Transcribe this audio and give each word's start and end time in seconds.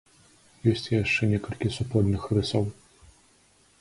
Ёсць 0.71 0.85
і 0.93 0.95
яшчэ 1.03 1.29
некалькі 1.33 1.73
супольных 1.77 2.21
рысаў. 2.39 2.63